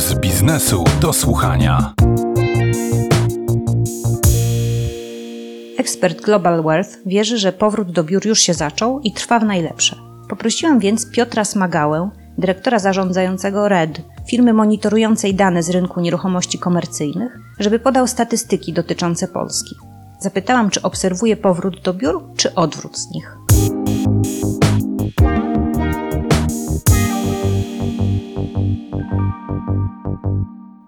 [0.00, 1.94] z biznesu do słuchania.
[5.78, 9.96] Ekspert Global Wealth wierzy, że powrót do biur już się zaczął i trwa w najlepsze.
[10.28, 17.78] Poprosiłam więc Piotra Smagałę, dyrektora zarządzającego RED, firmy monitorującej dane z rynku nieruchomości komercyjnych, żeby
[17.78, 19.74] podał statystyki dotyczące Polski.
[20.20, 23.39] Zapytałam, czy obserwuje powrót do biur, czy odwrót z nich.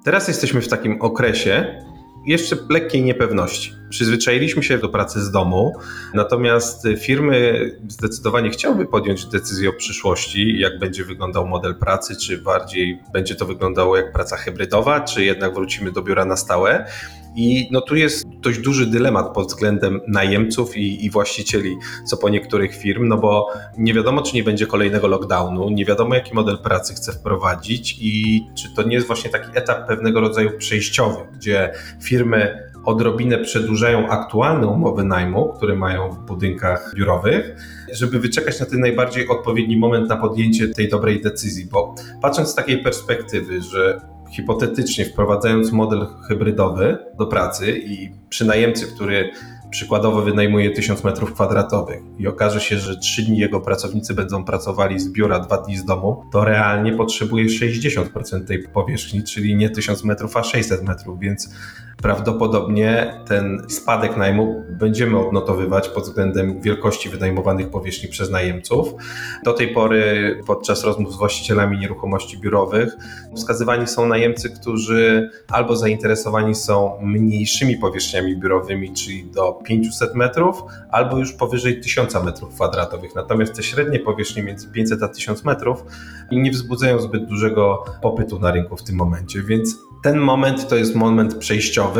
[0.05, 1.83] Teraz jesteśmy w takim okresie
[2.27, 3.73] jeszcze lekkiej niepewności.
[3.91, 5.73] Przyzwyczailiśmy się do pracy z domu,
[6.15, 13.01] natomiast firmy zdecydowanie chciałyby podjąć decyzję o przyszłości, jak będzie wyglądał model pracy, czy bardziej
[13.13, 16.87] będzie to wyglądało jak praca hybrydowa, czy jednak wrócimy do biura na stałe.
[17.37, 22.29] I no tu jest dość duży dylemat pod względem najemców i, i, właścicieli, co po
[22.29, 26.59] niektórych firm, no bo nie wiadomo, czy nie będzie kolejnego lockdownu, nie wiadomo, jaki model
[26.59, 31.73] pracy chce wprowadzić i czy to nie jest właśnie taki etap pewnego rodzaju przejściowy, gdzie
[32.03, 37.57] firmy odrobinę przedłużają aktualne umowy najmu, które mają w budynkach biurowych,
[37.93, 42.55] żeby wyczekać na ten najbardziej odpowiedni moment na podjęcie tej dobrej decyzji, bo patrząc z
[42.55, 44.01] takiej perspektywy, że
[44.33, 49.31] hipotetycznie wprowadzając model hybrydowy do pracy i przy najemcy, który
[49.71, 55.01] przykładowo wynajmuje 1000 metrów kwadratowych i okaże się, że 3 dni jego pracownicy będą pracowali
[55.01, 60.05] z biura, 2 dni z domu, to realnie potrzebuje 60% tej powierzchni, czyli nie 1000
[60.05, 61.51] metrów, a 600 metrów, więc
[62.03, 68.95] prawdopodobnie ten spadek najmu będziemy odnotowywać pod względem wielkości wynajmowanych powierzchni przez najemców.
[69.45, 72.97] Do tej pory podczas rozmów z właścicielami nieruchomości biurowych
[73.37, 81.19] wskazywani są najemcy, którzy albo zainteresowani są mniejszymi powierzchniami biurowymi, czyli do 500 metrów, albo
[81.19, 83.15] już powyżej 1000 metrów kwadratowych.
[83.15, 85.85] Natomiast te średnie powierzchnie między 500 a 1000 metrów
[86.33, 90.95] nie wzbudzają zbyt dużego popytu na rynku w tym momencie, więc ten moment to jest
[90.95, 91.92] moment przejściowy,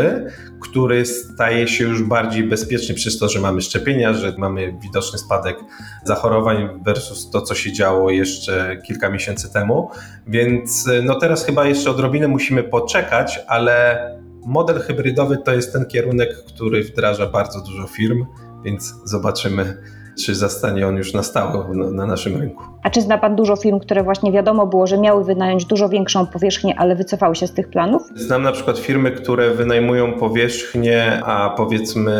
[0.61, 5.57] który staje się już bardziej bezpieczny przez to, że mamy szczepienia, że mamy widoczny spadek
[6.05, 9.91] zachorowań versus to, co się działo jeszcze kilka miesięcy temu.
[10.27, 13.99] Więc no teraz chyba jeszcze odrobinę musimy poczekać, ale
[14.47, 18.27] model hybrydowy to jest ten kierunek, który wdraża bardzo dużo firm,
[18.65, 19.83] więc zobaczymy
[20.19, 22.65] czy zastanie on już na stałe na, na, naszym rynku.
[22.83, 26.27] A czy zna Pan dużo firm, które właśnie wiadomo było, że miały wynająć dużo większą
[26.27, 28.03] powierzchnię, ale wycofały się z tych planów?
[28.17, 32.13] Znam na przykład firmy, które wynajmują powierzchnię, a powiedzmy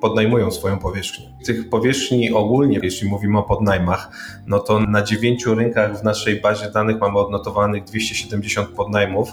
[0.00, 1.26] podnajmują swoją powierzchnię.
[1.46, 4.10] Tych powierzchni ogólnie, jeśli mówimy o podnajmach,
[4.46, 9.32] no to na dziewięciu rynkach w naszej bazie danych mamy odnotowanych 270 podnajmów.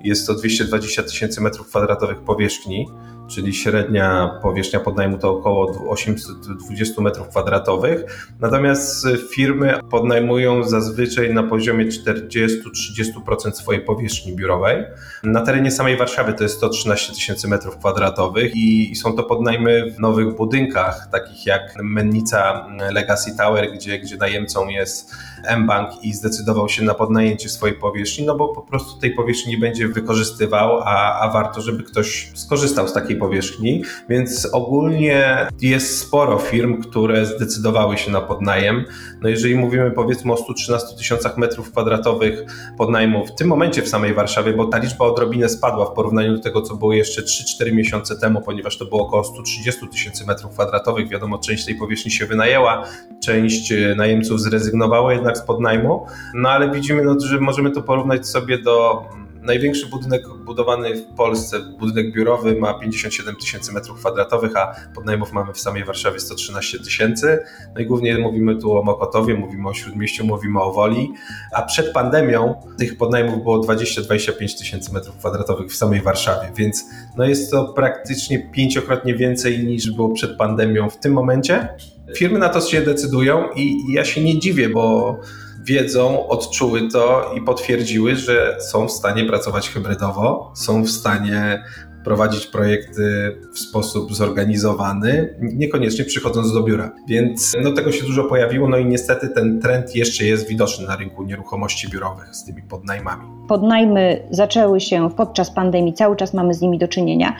[0.00, 2.86] Jest to 220 tysięcy metrów kwadratowych powierzchni
[3.28, 7.96] czyli średnia powierzchnia podnajmu to około 820 m2.
[8.40, 14.84] Natomiast firmy podnajmują zazwyczaj na poziomie 40-30% swojej powierzchni biurowej.
[15.24, 20.36] Na terenie samej Warszawy to jest 113 tysięcy m2 i są to podnajmy w nowych
[20.36, 25.14] budynkach, takich jak Mennica Legacy Tower, gdzie, gdzie najemcą jest
[25.58, 29.58] mBank i zdecydował się na podnajęcie swojej powierzchni, no bo po prostu tej powierzchni nie
[29.58, 36.38] będzie wykorzystywał, a, a warto, żeby ktoś skorzystał z takiej powierzchni, więc ogólnie jest sporo
[36.38, 38.84] firm, które zdecydowały się na podnajem.
[39.20, 42.44] No jeżeli mówimy powiedzmy o 113 tysiącach metrów kwadratowych
[42.78, 46.42] podnajmu w tym momencie w samej Warszawie, bo ta liczba odrobinę spadła w porównaniu do
[46.42, 51.08] tego, co było jeszcze 3-4 miesiące temu, ponieważ to było około 130 tysięcy metrów kwadratowych.
[51.08, 52.84] Wiadomo, część tej powierzchni się wynajęła,
[53.24, 58.58] część najemców zrezygnowała jednak z podnajmu, no ale widzimy, no, że możemy to porównać sobie
[58.58, 59.04] do
[59.42, 65.52] Największy budynek budowany w Polsce, budynek biurowy, ma 57 tysięcy metrów kwadratowych, a podnajmów mamy
[65.52, 67.38] w samej Warszawie 113 tysięcy.
[67.74, 71.12] No i głównie mówimy tu o Mokotowie, mówimy o Śródmieściu, mówimy o Woli,
[71.52, 76.84] a przed pandemią tych podnajmów było 20-25 tysięcy metrów kwadratowych w samej Warszawie, więc
[77.16, 81.68] no jest to praktycznie pięciokrotnie więcej niż było przed pandemią w tym momencie.
[82.16, 85.16] Firmy na to się decydują i ja się nie dziwię, bo
[85.64, 91.64] wiedzą, odczuły to i potwierdziły, że są w stanie pracować hybrydowo, są w stanie
[92.04, 96.90] prowadzić projekty w sposób zorganizowany, niekoniecznie przychodząc do biura.
[97.08, 100.96] Więc no, tego się dużo pojawiło, no i niestety ten trend jeszcze jest widoczny na
[100.96, 103.22] rynku nieruchomości biurowych z tymi podnajmami.
[103.48, 107.36] Podnajmy zaczęły się podczas pandemii, cały czas mamy z nimi do czynienia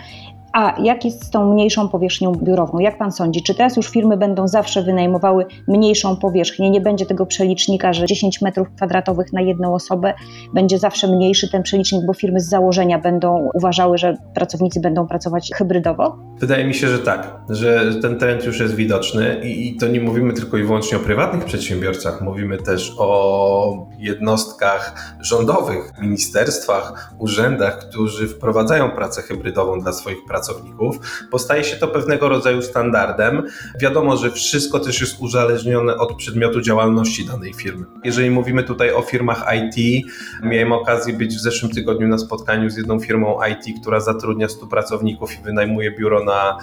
[0.53, 2.79] A jak jest z tą mniejszą powierzchnią biurową?
[2.79, 3.43] Jak pan sądzi?
[3.43, 6.71] Czy teraz już firmy będą zawsze wynajmowały mniejszą powierzchnię?
[6.71, 10.15] Nie będzie tego przelicznika, że 10 metrów kwadratowych na jedną osobę
[10.55, 15.51] będzie zawsze mniejszy ten przelicznik, bo firmy z założenia będą uważały, że pracownicy będą pracować
[15.55, 16.17] hybrydowo?
[16.39, 20.33] Wydaje mi się, że tak, że ten trend już jest widoczny i to nie mówimy
[20.33, 28.91] tylko i wyłącznie o prywatnych przedsiębiorcach, mówimy też o jednostkach rządowych, ministerstwach, urzędach, którzy wprowadzają
[28.91, 30.42] pracę hybrydową dla swoich pracowników,
[31.31, 33.43] bo staje się to pewnego rodzaju standardem.
[33.81, 37.85] Wiadomo, że wszystko też jest uzależnione od przedmiotu działalności danej firmy.
[38.05, 40.07] Jeżeli mówimy tutaj o firmach IT,
[40.43, 44.67] miałem okazję być w zeszłym tygodniu na spotkaniu z jedną firmą IT, która zatrudnia 100
[44.67, 46.59] pracowników i wynajmuje biuro na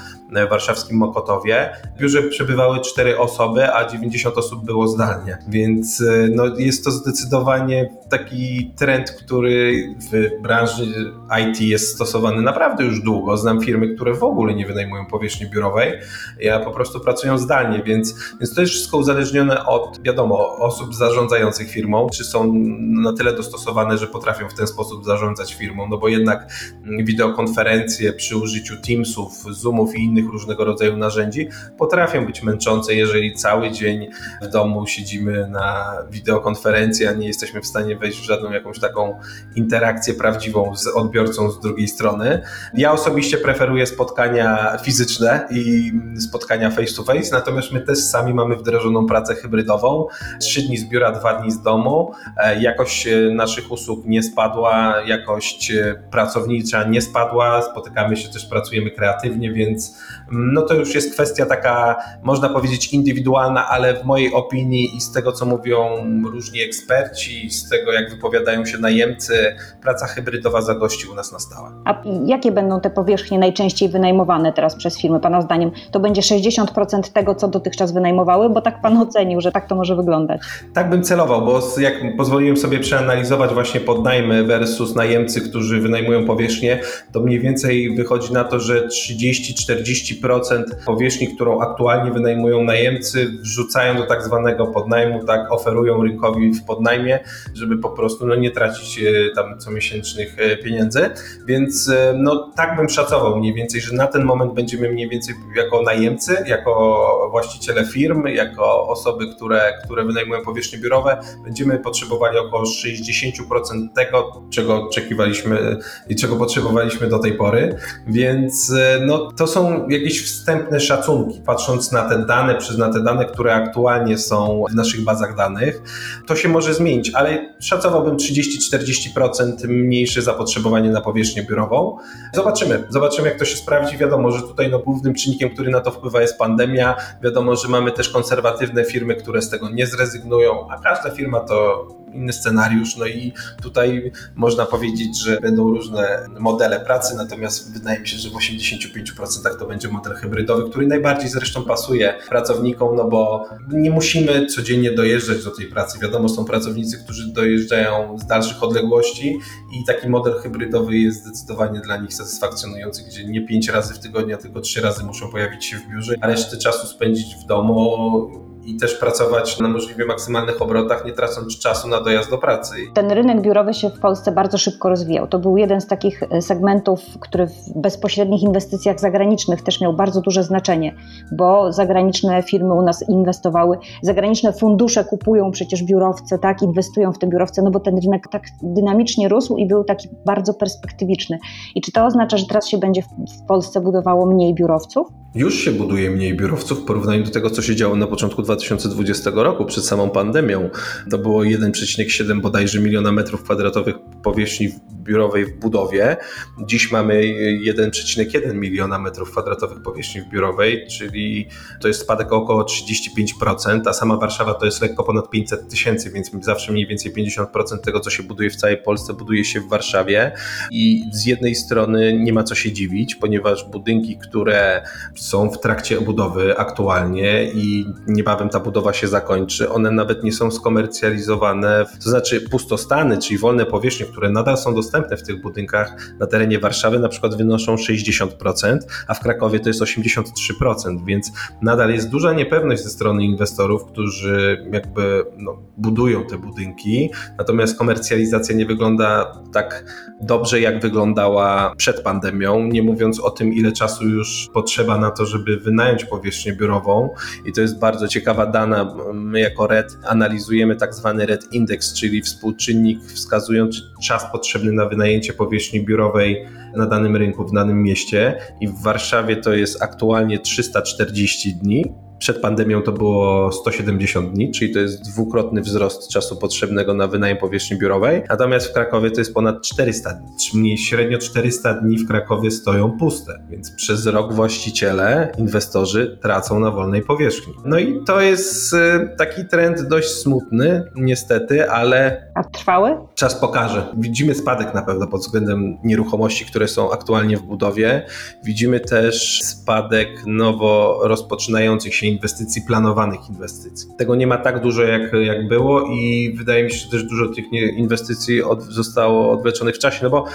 [0.50, 1.70] warszawskim Mokotowie.
[1.96, 7.90] W biurze przebywały 4 osoby, a 90 osób było zdalnie, więc no, jest to zdecydowanie
[8.10, 13.38] taki trend, który w branży IT jest stosowany naprawdę już długo.
[13.38, 15.94] Znam firmy, które w ogóle nie wynajmują powierzchni biurowej,
[16.40, 21.70] ja po prostu pracują zdalnie, więc, więc to jest wszystko uzależnione od, wiadomo, osób zarządzających
[21.70, 22.54] firmą, czy są
[23.02, 26.48] na tyle dostosowane, że potrafią w ten sposób zarządzać firmą, no bo jednak
[26.84, 33.72] wideokonferencje przy użyciu Teamsów, Zoomów i innych różnego rodzaju narzędzi potrafią być męczące, jeżeli cały
[33.72, 34.08] dzień
[34.42, 39.20] w domu siedzimy na wideokonferencji, a nie jesteśmy w stanie wejść w żadną jakąś taką
[39.56, 42.42] interakcję prawdziwą z odbiorcą z drugiej strony.
[42.74, 48.56] Ja osobiście preferuję spotkania fizyczne i spotkania face to face, natomiast my też sami mamy
[48.56, 50.08] wdrożoną pracę hybrydową.
[50.42, 52.12] Trzy dni z biura, dwa dni z domu.
[52.38, 57.62] E, jakość e, naszych usług nie spadła, jakość e, pracownicza nie spadła.
[57.62, 59.98] Spotykamy się też, pracujemy kreatywnie, więc
[60.32, 65.02] mm, no to już jest kwestia taka, można powiedzieć, indywidualna, ale w mojej opinii i
[65.02, 65.90] z tego, co mówią
[66.32, 71.72] różni eksperci, z tego, jak wypowiadają się najemcy, praca hybrydowa zagości u nas na stałe.
[71.86, 75.72] A jakie będą te powierzchnie najczęściej wynajmowane teraz przez firmy, Pana zdaniem?
[75.92, 79.96] To będzie 60% tego, co dotychczas wynajmowały, bo tak Pan ocenił, że tak to może
[79.96, 80.42] wyglądać.
[80.74, 86.80] Tak bym celował, bo jak pozwoliłem sobie przeanalizować właśnie podnajmy versus najemcy, którzy wynajmują powierzchnię,
[87.12, 94.06] to mniej więcej wychodzi na to, że 30-40% powierzchni, którą aktualnie wynajmują najemcy, wrzucają do
[94.06, 97.20] tak zwanego podnajmu, tak oferują rynkowi w podnajmie,
[97.54, 101.10] żeby po prostu no, nie tracić e, tam comiesięcznych e, pieniędzy.
[101.46, 105.36] Więc e, no, tak bym szacował mniej więcej, że na ten moment będziemy mniej więcej
[105.56, 112.64] jako najemcy, jako właściciele firm, jako osoby, które, które wynajmują powierzchnie biurowe, będziemy potrzebowali około
[112.64, 115.78] 60% tego, czego oczekiwaliśmy
[116.10, 117.76] i czego potrzebowaliśmy do tej pory.
[118.08, 118.74] Więc
[119.06, 123.56] no, to są jakieś wstępne szacunki, patrząc na te dane, przez na te dane, które
[123.56, 125.82] aktualnie są w naszych bazach danych.
[126.28, 131.98] To się może zmienić, ale szacowałbym 30-40% mniejsze zapotrzebowanie na powierzchnię biurową.
[132.34, 133.98] Zobaczymy, zobaczymy jak to się sprawdzi.
[133.98, 136.96] Wiadomo, że tutaj no, głównym czynnikiem, który na to wpływa jest pandemia.
[137.24, 141.88] Wiadomo, że mamy też konserwatywne firmy, które z tego nie zrezygnują, a każda firma to
[142.14, 142.98] inny scenariusz.
[142.98, 148.30] No i tutaj można powiedzieć, że będą różne modele pracy, natomiast wydaje mi się, że
[148.30, 154.46] w 85% to będzie model hybrydowy, który najbardziej zresztą pasuje pracownikom, no bo nie musimy
[154.46, 156.00] codziennie dojeżdżać do tej pracy.
[156.00, 159.40] Wiadomo, są pracownicy, którzy dojeżdżają z dalszych odległości
[159.72, 164.38] i taki model hybrydowy jest zdecydowanie dla nich satysfakcjonujący, gdzie nie pięć razy w tygodniu,
[164.38, 168.78] tylko trzy razy muszą pojawić się w biurze, a resztę czasu spędzić w domu i
[168.78, 172.76] też pracować na możliwie maksymalnych obrotach, nie tracąc czasu na dojazd do pracy.
[172.94, 175.28] Ten rynek biurowy się w Polsce bardzo szybko rozwijał.
[175.28, 180.22] To był jeden z takich e, segmentów, który w bezpośrednich inwestycjach zagranicznych też miał bardzo
[180.22, 180.96] duże znaczenie,
[181.32, 187.28] bo zagraniczne firmy u nas inwestowały, zagraniczne fundusze kupują przecież biurowce, tak, inwestują w te
[187.28, 191.40] biurowce, no bo ten rynek tak dynamicznie rósł i był taki bardzo perspektywiczny.
[191.76, 195.08] I czy to oznacza, że teraz się będzie w Polsce budowało mniej biurowców?
[195.36, 199.32] Już się buduje mniej biurowców w porównaniu do tego, co się działo na początku 2020
[199.34, 200.70] roku, przed samą pandemią.
[201.10, 204.70] To było 1,7 bodajże miliona metrów kwadratowych powierzchni
[205.10, 206.18] biurowej w budowie.
[206.66, 207.22] Dziś mamy
[207.66, 211.48] 1,1 miliona metrów kwadratowych powierzchni biurowej, czyli
[211.82, 216.32] to jest spadek około 35%, a sama Warszawa to jest lekko ponad 500 tysięcy, więc
[216.42, 220.32] zawsze mniej więcej 50% tego, co się buduje w całej Polsce, buduje się w Warszawie.
[220.72, 224.84] I z jednej strony nie ma co się dziwić, ponieważ budynki, które
[225.16, 230.52] są w trakcie budowy aktualnie i niebawem ta budowa się zakończy, one nawet nie są
[230.52, 235.96] skomercjalizowane, to znaczy pustostany, czyli wolne powierzchnie, które nadal są dostępne, dostępne w tych budynkach
[236.20, 238.78] na terenie Warszawy na przykład wynoszą 60%,
[239.08, 244.66] a w Krakowie to jest 83%, więc nadal jest duża niepewność ze strony inwestorów, którzy
[244.72, 249.84] jakby no, budują te budynki, natomiast komercjalizacja nie wygląda tak
[250.22, 255.26] dobrze, jak wyglądała przed pandemią, nie mówiąc o tym, ile czasu już potrzeba na to,
[255.26, 257.10] żeby wynająć powierzchnię biurową
[257.46, 258.96] i to jest bardzo ciekawa dana.
[259.14, 265.34] My jako RED analizujemy tak zwany RED Index, czyli współczynnik wskazujący czas potrzebny na wynajęcie
[265.34, 271.56] powierzchni biurowej na danym rynku, w danym mieście i w Warszawie to jest aktualnie 340
[271.56, 271.86] dni,
[272.20, 277.38] przed pandemią to było 170 dni, czyli to jest dwukrotny wzrost czasu potrzebnego na wynajem
[277.38, 278.22] powierzchni biurowej.
[278.30, 282.98] Natomiast w Krakowie to jest ponad 400 dni, czyli średnio 400 dni w Krakowie stoją
[282.98, 287.54] puste, więc przez rok właściciele, inwestorzy tracą na wolnej powierzchni.
[287.66, 288.78] No i to jest y,
[289.18, 292.98] taki trend dość smutny, niestety, ale A trwały?
[293.16, 293.94] Czas pokaże.
[293.98, 298.06] Widzimy spadek na pewno pod względem nieruchomości, które są aktualnie w budowie.
[298.44, 303.90] Widzimy też spadek nowo rozpoczynających się inwestycji, planowanych inwestycji.
[303.98, 307.30] Tego nie ma tak dużo, jak, jak było, i wydaje mi się, że też dużo
[307.30, 307.46] tych
[307.78, 310.26] inwestycji od, zostało odwleczonych w czasie, no bo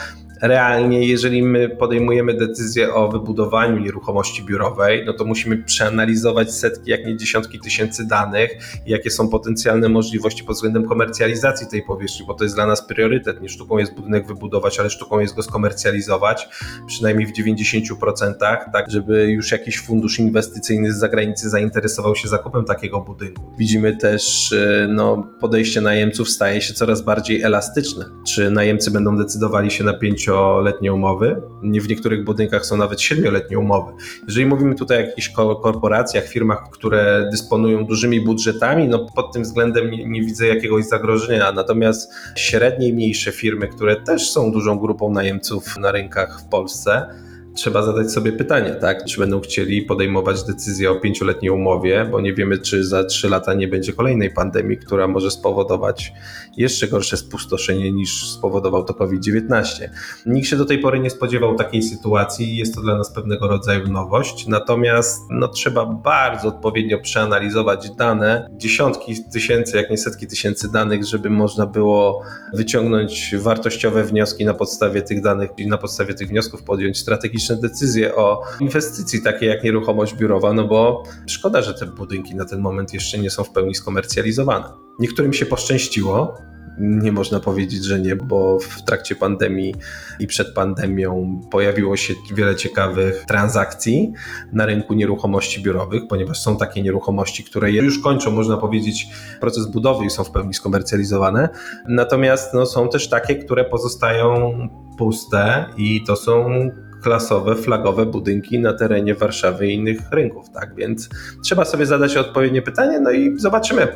[0.42, 7.06] realnie, jeżeli my podejmujemy decyzję o wybudowaniu nieruchomości biurowej, no to musimy przeanalizować setki, jak
[7.06, 8.50] nie dziesiątki tysięcy danych,
[8.86, 13.42] jakie są potencjalne możliwości pod względem komercjalizacji tej powierzchni, bo to jest dla nas priorytet.
[13.42, 16.48] Nie sztuką jest budynek wybudować, ale sztuką jest go skomercjalizować,
[16.86, 18.34] przynajmniej w 90%,
[18.72, 23.42] tak, żeby już jakiś fundusz inwestycyjny z zagranicy zainteresował się zakupem takiego budynku.
[23.58, 28.04] Widzimy też, e, no, podejście najemców staje się coraz bardziej elastyczne.
[28.26, 31.42] Czy najemcy będą decydowali się na pięcioletnie umowy?
[31.62, 33.92] W niektórych budynkach są nawet siedmioletnie umowy.
[34.26, 39.42] Jeżeli mówimy tutaj o jakichś ko- korporacjach, firmach, które dysponują dużymi budżetami, no pod tym
[39.42, 41.52] względem nie, nie widzę jakiegoś zagrożenia.
[41.52, 47.06] Natomiast średnie i mniejsze firmy, które też są dużą grupą najemców na rynkach w Polsce,
[47.54, 49.04] trzeba zadać sobie pytanie, tak?
[49.04, 53.54] Czy będą chcieli podejmować decyzję o pięcioletniej umowie, bo nie wiemy, czy za trzy lata
[53.54, 56.12] nie będzie kolejnej pandemii, która może spowodować
[56.56, 59.88] jeszcze gorsze spustoszenie niż spowodował to COVID-19.
[60.26, 63.88] Nikt się do tej pory nie spodziewał takiej sytuacji jest to dla nas pewnego rodzaju
[63.88, 64.46] nowość.
[64.46, 71.30] Natomiast no, trzeba bardzo odpowiednio przeanalizować dane, dziesiątki tysięcy, jak nie setki tysięcy danych, żeby
[71.30, 72.22] można było
[72.54, 77.04] wyciągnąć wartościowe wnioski na podstawie tych danych i na podstawie tych wniosków podjąć
[77.44, 82.44] strategiczne decyzje o inwestycji, takie jak nieruchomość biurowa, no bo szkoda, że te budynki na
[82.44, 84.68] ten moment jeszcze nie są w pełni skomercjalizowane.
[84.98, 86.34] Niektórym się poszczęściło,
[86.78, 89.74] nie można powiedzieć, że nie, bo w trakcie pandemii
[90.20, 94.12] i przed pandemią pojawiło się wiele ciekawych transakcji
[94.52, 99.06] na rynku nieruchomości biurowych, ponieważ są takie nieruchomości, które już kończą, można powiedzieć,
[99.40, 101.48] proces budowy i są w pełni skomercjalizowane.
[101.88, 104.52] Natomiast no, są też takie, które pozostają
[104.98, 106.70] puste i to są
[107.04, 110.74] klasowe, flagowe budynki na terenie Warszawy i innych rynków, tak?
[110.74, 111.08] Więc
[111.44, 113.88] trzeba sobie zadać odpowiednie pytanie, no i zobaczymy,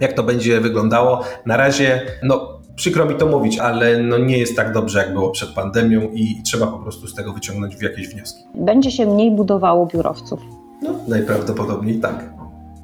[0.00, 1.24] jak to będzie wyglądało.
[1.46, 5.30] Na razie, no przykro mi to mówić, ale no nie jest tak dobrze, jak było
[5.30, 8.38] przed pandemią i trzeba po prostu z tego wyciągnąć jakieś wnioski.
[8.54, 10.40] Będzie się mniej budowało biurowców.
[10.82, 12.37] No, najprawdopodobniej tak.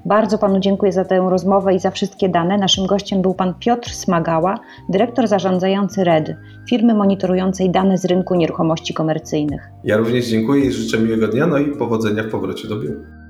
[0.06, 2.58] Bardzo panu dziękuję za tę rozmowę i za wszystkie dane.
[2.58, 4.58] Naszym gościem był pan Piotr Smagała,
[4.88, 6.37] dyrektor zarządzający RED,
[6.68, 9.70] firmy monitorującej dane z rynku nieruchomości komercyjnych.
[9.84, 13.24] Ja również dziękuję i życzę miłego dnia, no i powodzenia w powrocie do biura.